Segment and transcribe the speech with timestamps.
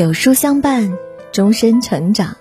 [0.00, 0.96] 有书相伴，
[1.30, 2.38] 终身成长。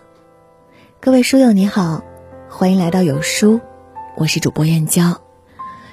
[1.01, 2.05] 各位书友你好，
[2.48, 3.59] 欢迎来到有书，
[4.16, 5.19] 我是主播燕娇。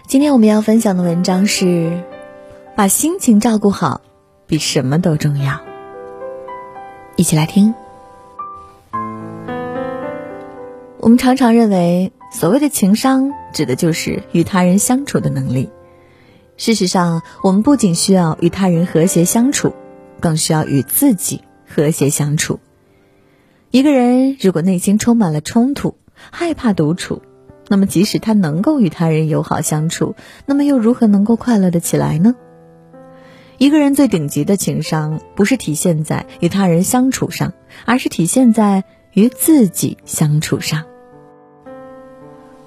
[0.06, 2.04] 今天我们要分享的文章是：
[2.76, 4.00] 把心情照顾好，
[4.46, 5.60] 比什么都重要。
[7.16, 7.74] 一起来听。
[11.00, 15.68] 我们常常认为，所谓的情商，指的就是与他人相处的能力。
[16.56, 19.74] 事实上，我们不仅需要与他人和谐相处，
[20.20, 22.60] 更需要与自己和谐相处。
[23.70, 27.22] 一个人如果内心充满了冲突，害怕独处，
[27.68, 30.14] 那么即使他能够与他人友好相处，
[30.46, 32.34] 那么又如何能够快乐的起来呢？
[33.58, 37.52] 一个人最顶级的情商，不是体现在与他人相处上，
[37.84, 40.84] 而是体现在与自己相处上。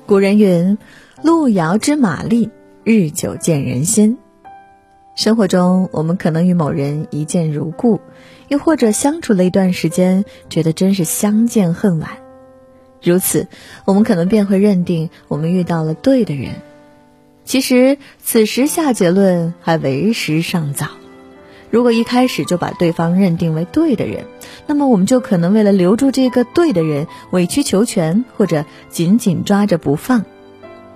[0.06, 0.78] 古人云
[1.24, 2.50] ：“路遥知马力。”
[2.84, 4.18] 日久见人心。
[5.16, 8.00] 生活中，我们可能与某人一见如故，
[8.50, 12.10] 又或者相处了一段时间，觉得真是相见恨晚。
[13.02, 13.48] 如此，
[13.86, 16.56] 我们可能便会认定我们遇到了对的人。
[17.46, 20.88] 其实，此时下结论还为时尚早。
[21.72, 24.26] 如果一开始就把对方认定为对的人，
[24.68, 30.26] 那么我们就可能为了留住这个对的人，委曲求全，或者紧紧抓着不放。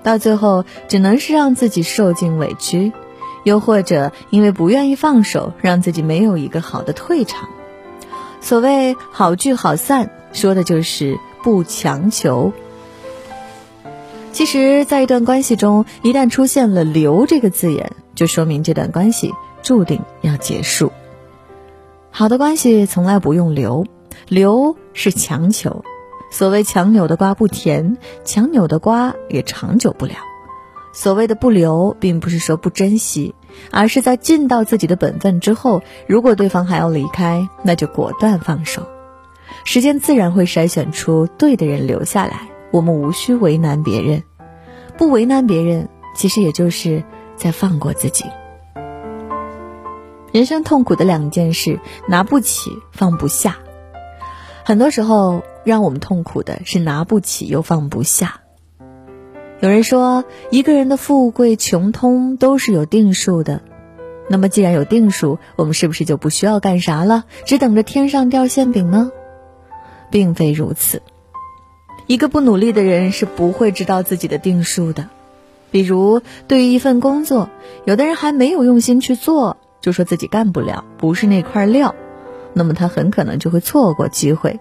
[0.01, 2.91] 到最后，只能是让自己受尽委屈，
[3.43, 7.49] 又或者因为不愿意放手，让自己没有一个好的退场。
[8.41, 12.51] 所谓好聚好散，说的就是不强求。
[14.31, 20.91] 其实，在一段关系中，一旦出现了“留”这个字眼，就说明这段关系注定要结束。
[22.09, 23.85] 好的关系从来不用留，
[24.27, 25.85] 留是强求。
[26.31, 30.15] 所谓强扭的瓜不甜，强扭的瓜也长久不了。
[30.93, 33.35] 所谓的不留，并不是说不珍惜，
[33.71, 38.87] 而是在尽到自己的本分之后，如果对方还要离开，那就果断放手。
[39.65, 44.23] 时间自然会筛选出对的人留下来，我们无需为难别人，
[44.97, 47.03] 不为难别人，其实也就是
[47.35, 48.25] 在放过自己。
[50.31, 53.57] 人生痛苦的两件事：拿不起，放不下。
[54.63, 55.43] 很多时候。
[55.65, 58.41] 让我们痛苦的是拿不起又放不下。
[59.63, 63.61] 有人说，一个人的富贵穷通都是有定数的。
[64.27, 69.09] 那么，既然有定数，我们是不是就不需要干啥了，只等着天上掉馅饼呢？
[70.11, 71.01] 并非如此。
[72.07, 75.07] 一个不努力的人是不会知道自己的定数的。
[75.71, 77.47] 比如，对于一份工作，
[77.85, 81.95] 有的人还没有用心去做，就说自己干不了，不是那块料，
[82.51, 84.59] 那么他很可能就会错过机会。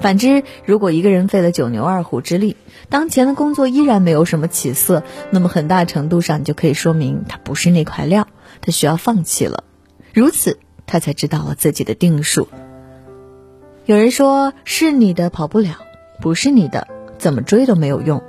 [0.00, 2.56] 反之，如果一个人费了九牛二虎之力，
[2.88, 8.28] 当前的工作依然没有什么起色，那么很大程度上就可以说明他不是那块料，
[8.60, 9.64] 他需要放弃了。
[10.14, 12.48] 如此，他才知道了自己的定数。
[13.86, 15.78] 有人说：“是你的跑不了，
[16.20, 16.86] 不是你的
[17.18, 18.22] 怎么追都没有用。”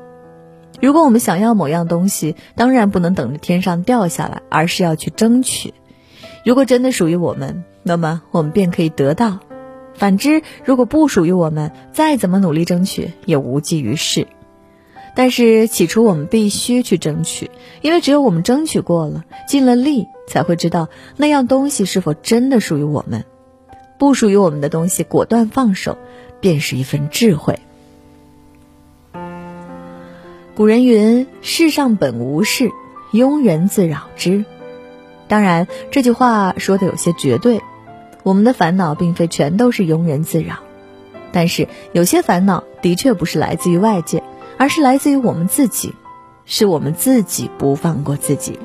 [0.81, 5.73] 如果我们想要某样东西，当然不能等着天上掉下来，而是要去争取。
[6.45, 9.39] 如果真的属于我们，那么我们便可以得到。
[9.99, 14.27] 反之，如果不属于我们，再怎么努力争取也无济于事。
[15.13, 17.51] 但是起初我们必须去争取，
[17.81, 20.87] 因为只有我们争取过了，尽了力，才会知道
[21.17, 23.25] 那样东西是否真的属于我们。
[23.97, 25.97] 不属于我们的东西，果断放手，
[26.39, 27.59] 便是一份智慧。
[30.55, 32.71] 古人云：“世上本无事，
[33.11, 34.45] 庸人自扰之。”
[35.27, 37.59] 当然，这句话说的有些绝对。
[38.29, 40.57] 我们的烦恼并非全都是庸人自扰，
[41.31, 44.21] 但是有些烦恼的确不是来自于外界，
[44.59, 45.95] 而是来自于我们自己，
[46.45, 48.59] 是我们自己不放过自己。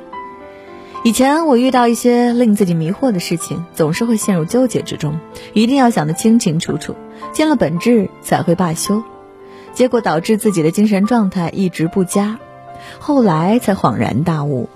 [1.03, 5.19] 以前我遇到一些令自己迷惑的事情，总是会陷入纠结之中，
[5.55, 6.95] 一定要想得清清楚楚，
[7.33, 9.03] 见了本质才会罢休，
[9.73, 12.39] 结果导致自己的精神状态一直不佳。
[12.99, 14.69] 后来才恍然大悟，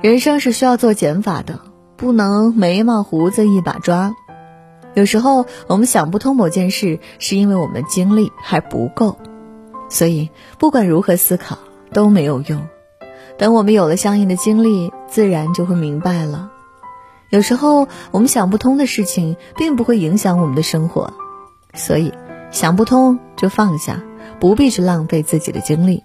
[0.00, 1.60] 人生是需要做减法的。
[1.96, 4.14] 不能眉毛胡子一把抓，
[4.94, 9.16] 有时候我们想不通某件事，是因为我们的精力还不够，
[9.88, 11.58] 所以不管如何思考
[11.92, 12.66] 都没有用。
[13.38, 16.50] 等我们有了相应的经历，自然就会明白了。
[17.30, 21.12] 有时候我们想不通的事情，并不会影响我们的生活，
[21.74, 22.12] 所以
[22.50, 24.02] 想不通就放下，
[24.38, 26.04] 不必去浪费自己的精力。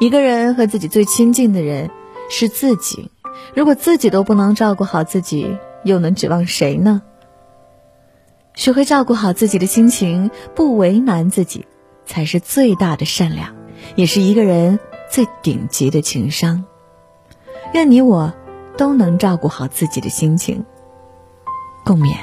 [0.00, 1.90] 一个人和自己最亲近的人
[2.28, 3.10] 是自己。
[3.52, 7.02] 如果自己都不能照顾好自己又能指望谁呢？
[8.54, 11.66] 学会照顾好自己的心情不为难自己
[12.06, 13.52] 才是最大的善良
[13.96, 14.78] 也是一个人
[15.10, 16.64] 最顶级的情商。
[17.72, 18.32] 愿你我
[18.76, 20.64] 都能照顾好自己的心情
[21.84, 22.16] 共勉。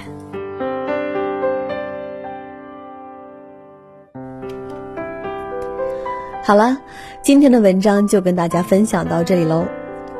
[6.43, 6.77] 好了
[7.21, 9.65] 今天的文章就跟大家分享到这里喽。